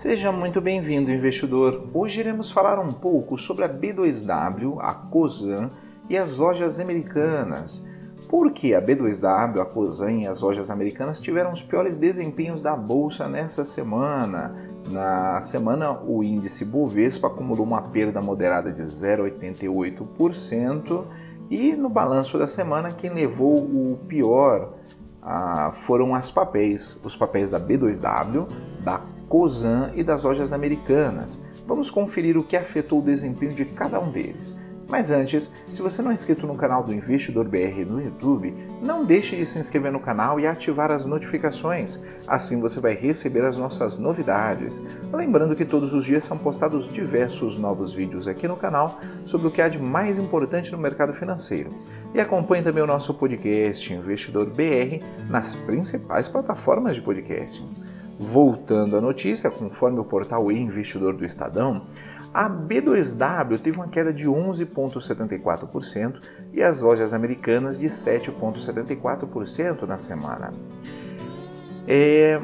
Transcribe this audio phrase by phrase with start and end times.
[0.00, 1.84] Seja muito bem-vindo, investidor.
[1.92, 5.70] Hoje iremos falar um pouco sobre a B2W, a COSAN
[6.08, 7.86] e as lojas americanas.
[8.26, 12.74] Por que a B2W, a COSAN e as lojas americanas tiveram os piores desempenhos da
[12.74, 14.56] bolsa nessa semana?
[14.90, 21.04] Na semana, o índice Bovespa acumulou uma perda moderada de 0,88%
[21.50, 24.78] e no balanço da semana, quem levou o pior
[25.20, 28.48] ah, foram as papéis, os papéis da B2W,
[28.82, 31.40] da COSAN e das lojas americanas.
[31.64, 34.58] Vamos conferir o que afetou o desempenho de cada um deles.
[34.88, 39.04] Mas antes, se você não é inscrito no canal do Investidor BR no YouTube, não
[39.04, 42.00] deixe de se inscrever no canal e ativar as notificações.
[42.26, 44.82] Assim você vai receber as nossas novidades.
[45.12, 49.50] Lembrando que todos os dias são postados diversos novos vídeos aqui no canal sobre o
[49.52, 51.70] que há de mais importante no mercado financeiro.
[52.12, 57.64] E acompanhe também o nosso podcast Investidor BR nas principais plataformas de podcast.
[58.22, 61.86] Voltando à notícia, conforme o portal Investidor do Estadão,
[62.34, 66.20] a B2W teve uma queda de 11,74%
[66.52, 70.50] e as lojas americanas de 7,74% na semana.
[71.88, 72.38] É...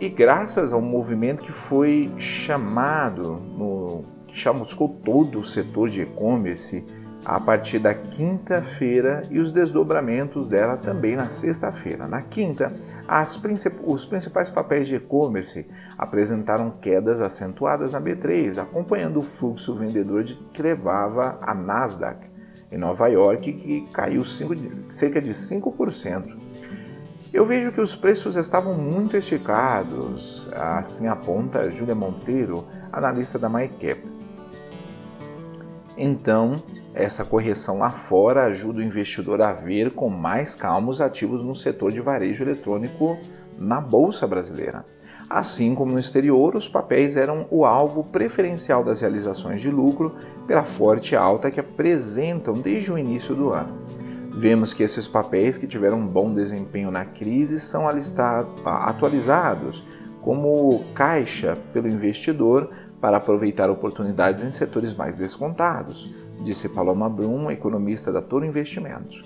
[0.00, 4.04] E graças ao movimento que foi chamado, no...
[4.28, 6.86] que chamuscou todo o setor de e-commerce
[7.24, 12.06] a partir da quinta-feira e os desdobramentos dela também na sexta-feira.
[12.06, 12.72] Na quinta,
[13.40, 13.76] princip...
[13.84, 20.34] os principais papéis de e-commerce apresentaram quedas acentuadas na B3, acompanhando o fluxo vendedor de...
[20.52, 22.26] que levava a Nasdaq
[22.70, 24.54] em Nova York, que caiu cinco...
[24.90, 26.36] cerca de 5%.
[27.32, 34.00] Eu vejo que os preços estavam muito esticados, assim aponta Júlia Monteiro, analista da MyCap.
[35.96, 36.56] Então,
[36.94, 41.54] essa correção lá fora ajuda o investidor a ver com mais calma os ativos no
[41.54, 43.18] setor de varejo eletrônico
[43.58, 44.84] na bolsa brasileira.
[45.28, 50.14] Assim como no exterior, os papéis eram o alvo preferencial das realizações de lucro
[50.46, 53.76] pela forte alta que apresentam desde o início do ano.
[54.30, 57.88] Vemos que esses papéis que tiveram um bom desempenho na crise são
[58.64, 59.82] atualizados
[60.20, 68.12] como caixa pelo investidor para aproveitar oportunidades em setores mais descontados disse Paloma Brum, economista
[68.12, 69.22] da Toro Investimentos.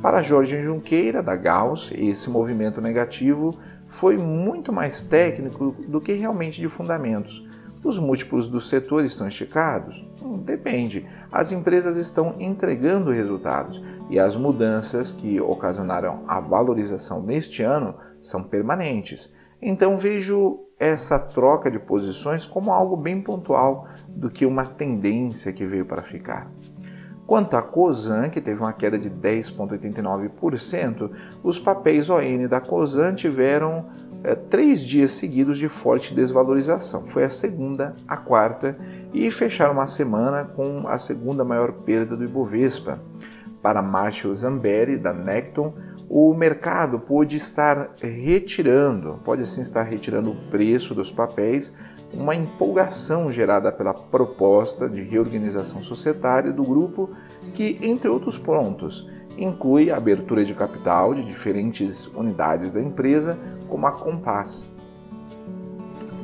[0.00, 3.56] Para Jorge Junqueira, da Gauss, esse movimento negativo
[3.86, 7.46] foi muito mais técnico do que realmente de fundamentos.
[7.84, 10.06] Os múltiplos do setor estão esticados?
[10.22, 11.06] Hum, depende.
[11.30, 18.42] As empresas estão entregando resultados e as mudanças que ocasionaram a valorização neste ano são
[18.42, 19.32] permanentes.
[19.62, 25.64] Então vejo essa troca de posições como algo bem pontual do que uma tendência que
[25.64, 26.50] veio para ficar.
[27.24, 31.08] Quanto à COSAN, que teve uma queda de 10,89%,
[31.44, 33.86] os papéis ON da COSAN tiveram
[34.24, 37.06] é, três dias seguidos de forte desvalorização.
[37.06, 38.76] Foi a segunda, a quarta,
[39.14, 42.98] e fecharam uma semana com a segunda maior perda do Ibovespa.
[43.62, 45.72] Para Marshall Zamberi, da Necton,
[46.10, 51.74] o mercado pode estar retirando, pode assim estar retirando o preço dos papéis,
[52.12, 57.10] uma empolgação gerada pela proposta de reorganização societária do grupo,
[57.54, 59.08] que, entre outros pontos,
[59.38, 64.70] inclui a abertura de capital de diferentes unidades da empresa, como a Compass.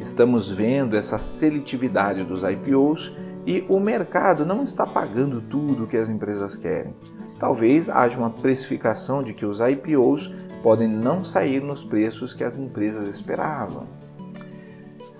[0.00, 3.14] Estamos vendo essa seletividade dos IPOs
[3.46, 6.92] e o mercado não está pagando tudo o que as empresas querem.
[7.38, 10.32] Talvez haja uma precificação de que os IPOs
[10.62, 13.86] podem não sair nos preços que as empresas esperavam.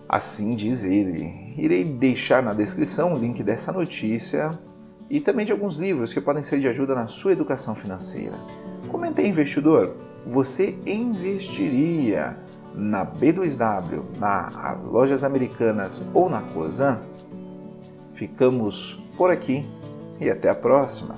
[0.09, 1.54] Assim diz ele.
[1.59, 4.50] Irei deixar na descrição o link dessa notícia
[5.10, 8.37] e também de alguns livros que podem ser de ajuda na sua educação financeira.
[8.88, 9.94] Comentei, investidor,
[10.27, 12.37] você investiria
[12.75, 16.98] na B2W, na Lojas Americanas ou na Cosan?
[18.12, 19.65] Ficamos por aqui
[20.21, 21.15] e até a próxima.